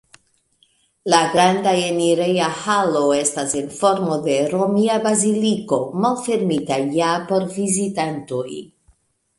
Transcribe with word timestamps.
La 1.13 1.17
granda 1.33 1.73
enireja 1.89 2.47
halo 2.61 3.03
estas 3.19 3.53
en 3.61 3.69
formo 3.83 4.17
de 4.25 4.39
romia 4.55 4.97
baziliko, 5.07 5.81
malfermita 6.07 6.81
ja 6.99 7.13
por 7.31 7.49
vizitantoj. 7.61 8.47